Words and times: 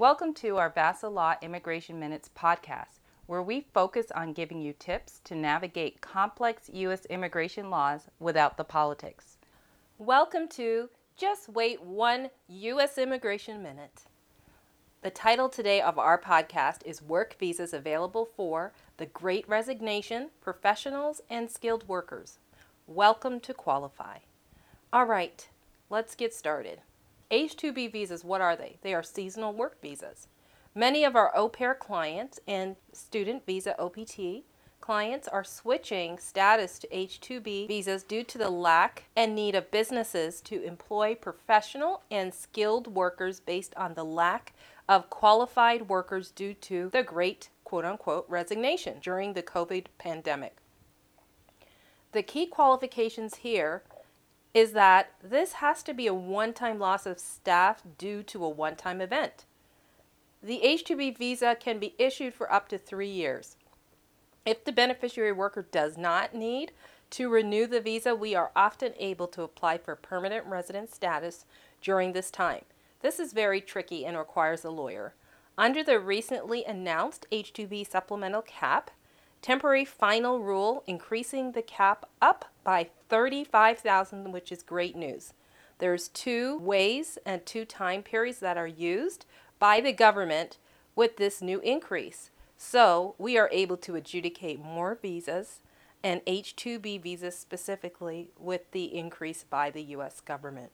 Welcome 0.00 0.32
to 0.36 0.56
our 0.56 0.70
VASA 0.70 1.10
Law 1.10 1.34
Immigration 1.42 2.00
Minutes 2.00 2.30
podcast, 2.34 3.00
where 3.26 3.42
we 3.42 3.66
focus 3.74 4.06
on 4.14 4.32
giving 4.32 4.62
you 4.62 4.72
tips 4.72 5.20
to 5.24 5.34
navigate 5.34 6.00
complex 6.00 6.70
U.S. 6.72 7.04
immigration 7.10 7.68
laws 7.68 8.08
without 8.18 8.56
the 8.56 8.64
politics. 8.64 9.36
Welcome 9.98 10.48
to 10.52 10.88
Just 11.18 11.50
Wait 11.50 11.82
One 11.82 12.30
U.S. 12.48 12.96
Immigration 12.96 13.62
Minute. 13.62 14.04
The 15.02 15.10
title 15.10 15.50
today 15.50 15.82
of 15.82 15.98
our 15.98 16.18
podcast 16.18 16.78
is 16.86 17.02
Work 17.02 17.36
Visas 17.38 17.74
Available 17.74 18.24
for 18.24 18.72
the 18.96 19.04
Great 19.04 19.46
Resignation, 19.46 20.30
Professionals, 20.40 21.20
and 21.28 21.50
Skilled 21.50 21.86
Workers. 21.86 22.38
Welcome 22.86 23.38
to 23.40 23.52
Qualify. 23.52 24.20
All 24.94 25.04
right, 25.04 25.46
let's 25.90 26.14
get 26.14 26.32
started. 26.32 26.80
H 27.30 27.56
2B 27.56 27.92
visas, 27.92 28.24
what 28.24 28.40
are 28.40 28.56
they? 28.56 28.78
They 28.82 28.92
are 28.92 29.02
seasonal 29.02 29.52
work 29.52 29.80
visas. 29.80 30.26
Many 30.74 31.04
of 31.04 31.16
our 31.16 31.34
au 31.36 31.48
pair 31.48 31.74
clients 31.74 32.40
and 32.46 32.76
student 32.92 33.46
visa 33.46 33.80
OPT 33.80 34.44
clients 34.80 35.28
are 35.28 35.44
switching 35.44 36.18
status 36.18 36.78
to 36.78 36.96
H 36.96 37.20
2B 37.20 37.68
visas 37.68 38.02
due 38.02 38.24
to 38.24 38.38
the 38.38 38.50
lack 38.50 39.04
and 39.14 39.34
need 39.34 39.54
of 39.54 39.70
businesses 39.70 40.40
to 40.42 40.62
employ 40.64 41.14
professional 41.14 42.02
and 42.10 42.34
skilled 42.34 42.88
workers 42.88 43.40
based 43.40 43.74
on 43.76 43.94
the 43.94 44.04
lack 44.04 44.52
of 44.88 45.10
qualified 45.10 45.88
workers 45.88 46.30
due 46.30 46.54
to 46.54 46.88
the 46.92 47.02
great 47.02 47.50
quote 47.62 47.84
unquote 47.84 48.26
resignation 48.28 48.98
during 49.00 49.34
the 49.34 49.42
COVID 49.42 49.86
pandemic. 49.98 50.56
The 52.12 52.24
key 52.24 52.46
qualifications 52.46 53.36
here 53.36 53.84
is 54.52 54.72
that 54.72 55.12
this 55.22 55.54
has 55.54 55.82
to 55.84 55.94
be 55.94 56.06
a 56.06 56.14
one 56.14 56.52
time 56.52 56.78
loss 56.78 57.06
of 57.06 57.18
staff 57.18 57.82
due 57.98 58.22
to 58.24 58.44
a 58.44 58.48
one 58.48 58.76
time 58.76 59.00
event. 59.00 59.44
The 60.42 60.62
H 60.62 60.84
2B 60.84 61.18
visa 61.18 61.56
can 61.58 61.78
be 61.78 61.94
issued 61.98 62.34
for 62.34 62.50
up 62.52 62.68
to 62.68 62.78
three 62.78 63.10
years. 63.10 63.56
If 64.46 64.64
the 64.64 64.72
beneficiary 64.72 65.32
worker 65.32 65.66
does 65.70 65.98
not 65.98 66.34
need 66.34 66.72
to 67.10 67.28
renew 67.28 67.66
the 67.66 67.80
visa, 67.80 68.14
we 68.14 68.34
are 68.34 68.50
often 68.56 68.94
able 68.98 69.26
to 69.28 69.42
apply 69.42 69.78
for 69.78 69.94
permanent 69.96 70.46
resident 70.46 70.92
status 70.92 71.44
during 71.82 72.12
this 72.12 72.30
time. 72.30 72.64
This 73.02 73.18
is 73.18 73.32
very 73.32 73.60
tricky 73.60 74.06
and 74.06 74.16
requires 74.16 74.64
a 74.64 74.70
lawyer. 74.70 75.14
Under 75.58 75.82
the 75.82 75.98
recently 76.00 76.64
announced 76.64 77.26
H 77.30 77.52
2B 77.52 77.90
supplemental 77.90 78.42
cap, 78.42 78.90
temporary 79.42 79.84
final 79.84 80.40
rule 80.40 80.82
increasing 80.86 81.52
the 81.52 81.62
cap 81.62 82.06
up 82.20 82.46
by 82.64 82.90
35,000 83.08 84.32
which 84.32 84.52
is 84.52 84.62
great 84.62 84.96
news. 84.96 85.32
There's 85.78 86.08
two 86.08 86.58
ways 86.58 87.18
and 87.24 87.44
two 87.44 87.64
time 87.64 88.02
periods 88.02 88.40
that 88.40 88.58
are 88.58 88.66
used 88.66 89.24
by 89.58 89.80
the 89.80 89.92
government 89.92 90.58
with 90.94 91.16
this 91.16 91.40
new 91.40 91.60
increase. 91.60 92.30
So, 92.56 93.14
we 93.16 93.38
are 93.38 93.48
able 93.52 93.78
to 93.78 93.94
adjudicate 93.94 94.62
more 94.62 94.98
visas 95.00 95.60
and 96.02 96.24
H2B 96.26 97.02
visas 97.02 97.38
specifically 97.38 98.30
with 98.38 98.70
the 98.72 98.94
increase 98.94 99.44
by 99.44 99.70
the 99.70 99.82
US 99.82 100.20
government. 100.20 100.70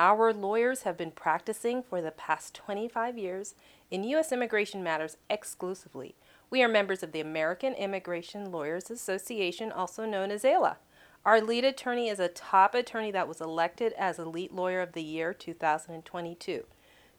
Our 0.00 0.32
lawyers 0.32 0.82
have 0.82 0.96
been 0.96 1.10
practicing 1.10 1.82
for 1.82 2.00
the 2.00 2.12
past 2.12 2.54
25 2.54 3.18
years 3.18 3.56
in 3.90 4.04
U.S. 4.04 4.30
immigration 4.30 4.80
matters 4.80 5.16
exclusively. 5.28 6.14
We 6.50 6.62
are 6.62 6.68
members 6.68 7.02
of 7.02 7.10
the 7.10 7.20
American 7.20 7.74
Immigration 7.74 8.52
Lawyers 8.52 8.90
Association, 8.90 9.72
also 9.72 10.06
known 10.06 10.30
as 10.30 10.44
AILA. 10.44 10.76
Our 11.24 11.40
lead 11.40 11.64
attorney 11.64 12.08
is 12.08 12.20
a 12.20 12.28
top 12.28 12.76
attorney 12.76 13.10
that 13.10 13.26
was 13.26 13.40
elected 13.40 13.92
as 13.94 14.20
Elite 14.20 14.54
Lawyer 14.54 14.80
of 14.80 14.92
the 14.92 15.02
Year 15.02 15.34
2022. 15.34 16.64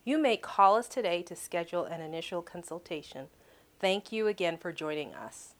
You 0.05 0.17
may 0.17 0.37
call 0.37 0.77
us 0.77 0.87
today 0.87 1.21
to 1.23 1.35
schedule 1.35 1.83
an 1.83 1.99
initial 1.99 2.41
consultation. 2.41 3.27
Thank 3.81 4.13
you 4.13 4.27
again 4.27 4.57
for 4.57 4.71
joining 4.71 5.13
us. 5.13 5.53